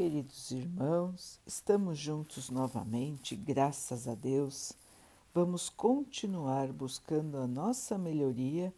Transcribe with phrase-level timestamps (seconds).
[0.00, 4.72] Queridos irmãos, estamos juntos novamente, graças a Deus.
[5.34, 8.72] Vamos continuar buscando a nossa melhoria,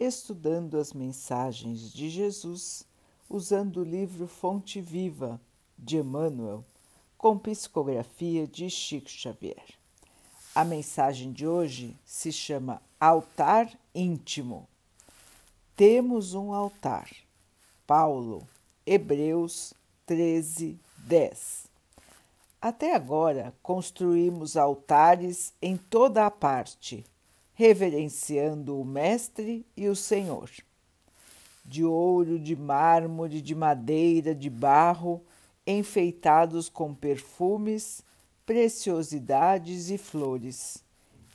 [0.00, 2.86] estudando as mensagens de Jesus,
[3.28, 5.38] usando o livro Fonte Viva
[5.78, 6.64] de Emmanuel,
[7.18, 9.74] com psicografia de Chico Xavier.
[10.54, 14.66] A mensagem de hoje se chama Altar Íntimo.
[15.76, 17.10] Temos um altar.
[17.86, 18.48] Paulo,
[18.86, 19.74] Hebreus
[20.06, 21.66] 13, 10.
[22.60, 27.04] Até agora construímos altares em toda a parte,
[27.54, 30.50] reverenciando o Mestre e o Senhor.
[31.64, 35.22] De ouro, de mármore, de madeira, de barro,
[35.66, 38.02] enfeitados com perfumes,
[38.44, 40.82] preciosidades e flores.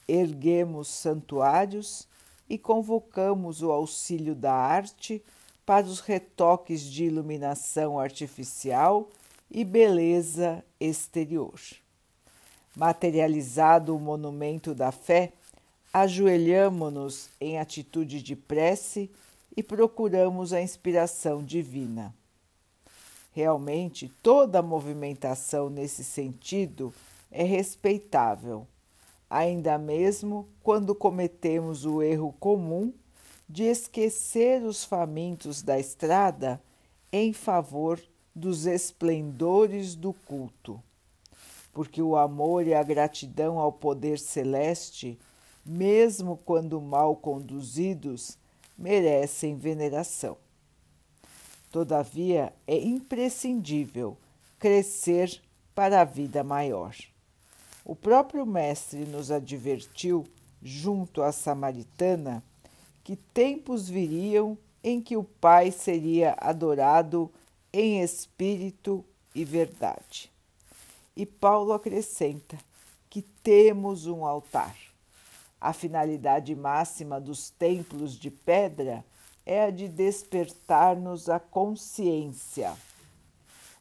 [0.07, 2.07] Erguemos santuários
[2.49, 5.23] e convocamos o auxílio da arte
[5.67, 9.09] para os retoques de iluminação artificial
[9.51, 11.59] e beleza exterior.
[12.73, 15.33] Materializado o monumento da fé,
[15.91, 19.11] ajoelhamo-nos em atitude de prece
[19.57, 22.15] e procuramos a inspiração divina.
[23.33, 26.93] Realmente, toda movimentação nesse sentido
[27.29, 28.65] é respeitável,
[29.29, 32.93] ainda mesmo quando cometemos o erro comum
[33.47, 36.61] de esquecer os famintos da estrada
[37.11, 38.01] em favor
[38.35, 40.81] dos esplendores do culto.
[41.71, 45.17] Porque o amor e a gratidão ao poder celeste,
[45.65, 48.37] mesmo quando mal conduzidos,
[48.77, 50.37] merecem veneração.
[51.71, 54.17] Todavia, é imprescindível
[54.59, 55.41] crescer
[55.73, 56.95] para a vida maior.
[57.85, 60.25] O próprio Mestre nos advertiu,
[60.61, 62.43] junto à Samaritana,
[63.07, 67.31] que tempos viriam em que o Pai seria adorado
[67.71, 69.01] em espírito
[69.33, 70.29] e verdade.
[71.15, 72.57] E Paulo acrescenta
[73.09, 74.75] que temos um altar.
[75.61, 79.05] A finalidade máxima dos templos de pedra
[79.45, 82.75] é a de despertar-nos a consciência.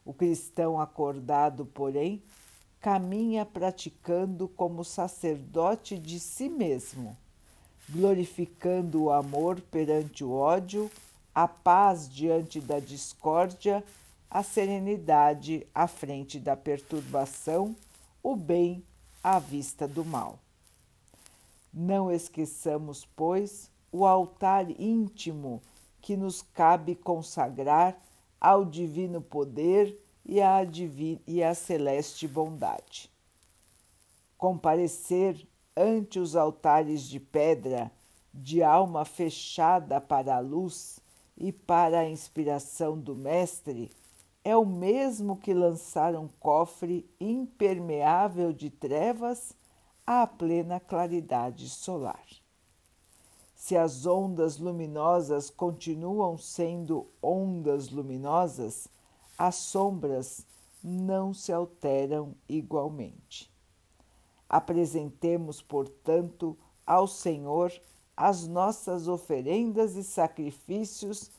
[0.05, 2.23] O cristão acordado, porém,
[2.79, 7.17] caminha praticando como sacerdote de si mesmo
[7.89, 10.91] glorificando o amor perante o ódio,
[11.33, 13.83] a paz diante da discórdia,
[14.29, 17.75] a serenidade à frente da perturbação,
[18.21, 18.83] o bem
[19.23, 20.37] à vista do mal.
[21.73, 25.61] Não esqueçamos, pois, o altar íntimo
[26.01, 27.97] que nos cabe consagrar
[28.39, 30.59] ao divino poder e à,
[31.25, 33.09] e à celeste bondade.
[34.37, 35.47] Comparecer
[35.77, 37.91] ante os altares de pedra,
[38.33, 40.99] de alma fechada para a luz
[41.37, 43.91] e para a inspiração do Mestre,
[44.43, 49.53] é o mesmo que lançar um cofre impermeável de trevas
[50.05, 52.25] à plena claridade solar.
[53.55, 58.87] Se as ondas luminosas continuam sendo ondas luminosas,
[59.37, 60.45] as sombras
[60.81, 63.51] não se alteram igualmente.
[64.49, 67.71] Apresentemos, portanto, ao Senhor
[68.15, 71.29] as nossas oferendas e sacrifícios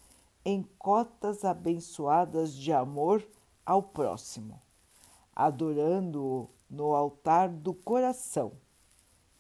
[0.45, 3.27] em cotas abençoadas de amor
[3.67, 4.61] ao próximo,
[5.35, 8.53] adorando-o no altar do coração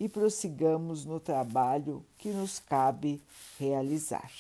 [0.01, 3.23] e prossigamos no trabalho que nos cabe
[3.59, 4.31] realizar.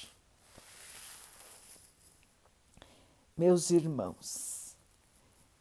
[3.36, 4.76] Meus irmãos,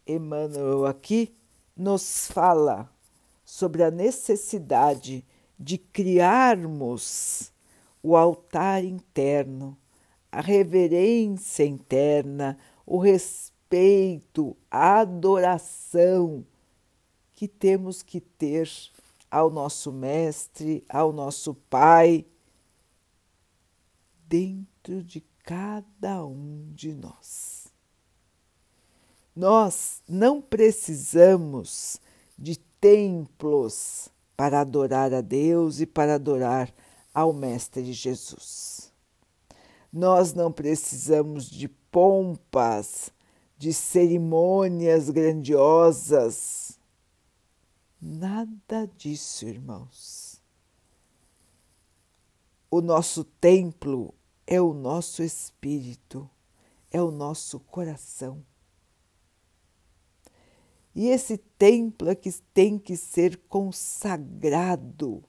[0.06, 1.34] Emmanuel aqui
[1.76, 2.90] nos fala
[3.48, 5.24] sobre a necessidade
[5.58, 7.50] de criarmos
[8.02, 9.74] o altar interno,
[10.30, 16.44] a reverência interna, o respeito, a adoração
[17.34, 18.70] que temos que ter
[19.30, 22.26] ao nosso Mestre, ao nosso Pai,
[24.28, 27.68] dentro de cada um de nós.
[29.34, 31.98] Nós não precisamos
[32.38, 36.72] de templos para adorar a Deus e para adorar
[37.12, 38.92] ao Mestre Jesus.
[39.92, 43.10] Nós não precisamos de pompas,
[43.56, 46.78] de cerimônias grandiosas.
[48.00, 50.40] Nada disso, irmãos.
[52.70, 54.14] O nosso templo
[54.46, 56.28] é o nosso espírito,
[56.90, 58.44] é o nosso coração.
[60.94, 65.22] E esse templo é que tem que ser consagrado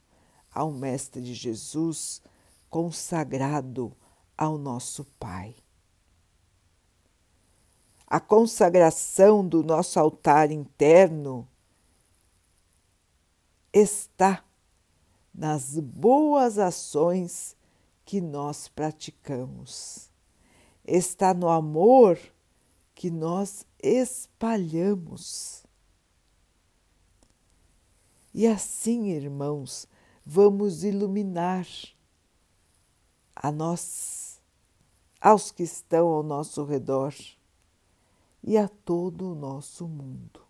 [0.51, 2.21] ao Mestre Jesus,
[2.69, 3.95] consagrado
[4.37, 5.55] ao nosso Pai.
[8.09, 11.47] a consagração do nosso altar interno
[13.71, 14.43] está
[15.31, 17.55] nas boas ações
[18.03, 20.09] que nós praticamos,
[20.83, 22.17] está no amor
[22.99, 25.63] que nós espalhamos.
[28.33, 29.87] E assim, irmãos,
[30.25, 31.65] vamos iluminar
[33.33, 34.41] a nós,
[35.21, 37.15] aos que estão ao nosso redor
[38.43, 40.41] e a todo o nosso mundo.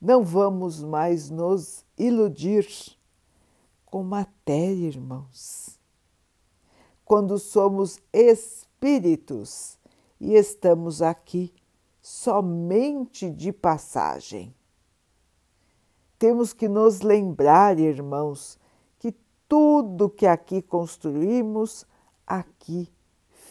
[0.00, 2.66] Não vamos mais nos iludir
[3.86, 5.78] com matéria, irmãos.
[7.04, 9.78] Quando somos espíritos
[10.24, 11.52] e estamos aqui
[12.00, 14.54] somente de passagem.
[16.18, 18.58] Temos que nos lembrar, irmãos,
[18.98, 19.14] que
[19.46, 21.86] tudo que aqui construímos,
[22.26, 22.90] aqui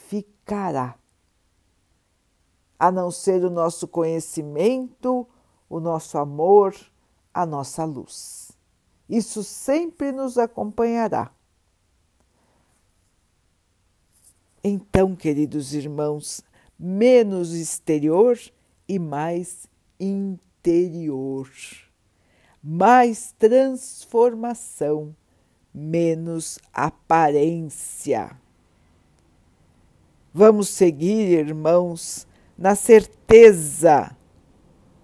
[0.08, 0.98] ficará
[2.80, 5.28] a não ser o nosso conhecimento,
[5.70, 6.76] o nosso amor,
[7.32, 8.52] a nossa luz.
[9.08, 11.32] Isso sempre nos acompanhará.
[14.64, 16.42] Então, queridos irmãos,
[16.78, 18.38] menos exterior
[18.88, 19.68] e mais
[20.00, 21.50] interior.
[22.62, 25.16] Mais transformação,
[25.74, 28.38] menos aparência.
[30.34, 32.26] Vamos seguir, irmãos,
[32.58, 34.16] na certeza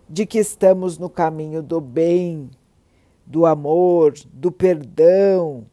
[0.09, 2.49] de que estamos no caminho do bem,
[3.25, 5.67] do amor, do perdão,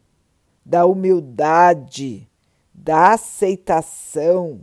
[0.63, 2.29] da humildade,
[2.75, 4.63] da aceitação.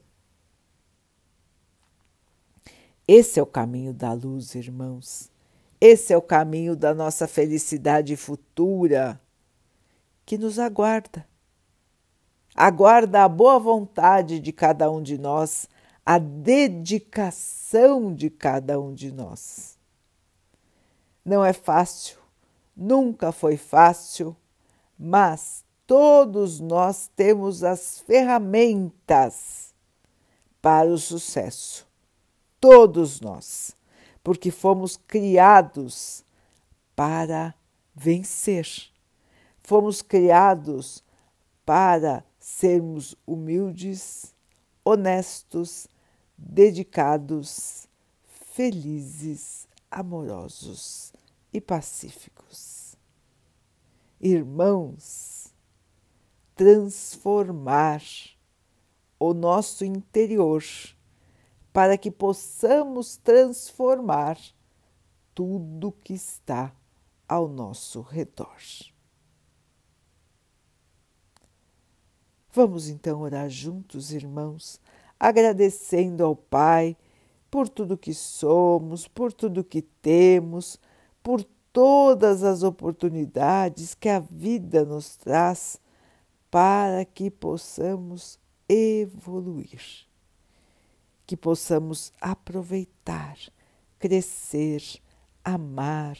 [3.08, 5.30] Esse é o caminho da luz, irmãos.
[5.80, 9.20] Esse é o caminho da nossa felicidade futura
[10.26, 11.28] que nos aguarda.
[12.56, 15.68] Aguarda a boa vontade de cada um de nós
[16.06, 19.78] a dedicação de cada um de nós.
[21.26, 22.18] Não é fácil,
[22.76, 24.36] nunca foi fácil,
[24.98, 29.74] mas todos nós temos as ferramentas
[30.62, 31.88] para o sucesso.
[32.64, 33.76] Todos nós,
[34.24, 36.24] porque fomos criados
[36.96, 37.54] para
[37.94, 38.66] vencer.
[39.62, 41.04] Fomos criados
[41.66, 44.34] para sermos humildes,
[44.82, 45.90] honestos,
[46.38, 47.86] dedicados,
[48.54, 51.12] felizes, amorosos
[51.52, 52.96] e pacíficos.
[54.22, 55.54] Irmãos,
[56.56, 58.02] transformar
[59.20, 60.64] o nosso interior
[61.74, 64.38] para que possamos transformar
[65.34, 66.72] tudo que está
[67.28, 68.56] ao nosso redor.
[72.52, 74.80] Vamos então orar juntos, irmãos,
[75.20, 76.96] agradecendo ao Pai
[77.50, 80.80] por tudo que somos, por tudo que temos,
[81.24, 85.82] por todas as oportunidades que a vida nos traz
[86.52, 88.38] para que possamos
[88.70, 90.08] evoluir,
[91.26, 93.38] que possamos aproveitar,
[93.98, 94.82] crescer,
[95.44, 96.18] amar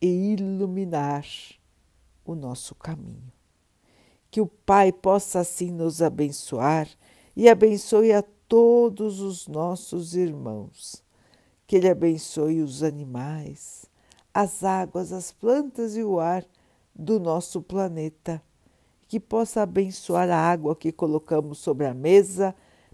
[0.00, 1.24] e iluminar
[2.24, 3.32] o nosso caminho.
[4.30, 6.88] Que o Pai possa assim nos abençoar
[7.34, 11.02] e abençoe a todos os nossos irmãos.
[11.66, 13.86] Que Ele abençoe os animais,
[14.32, 16.44] as águas, as plantas e o ar
[16.94, 18.42] do nosso planeta.
[19.08, 22.54] Que possa abençoar a água que colocamos sobre a mesa,